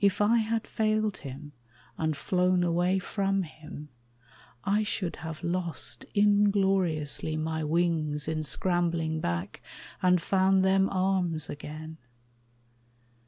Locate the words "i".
0.20-0.36, 4.62-4.84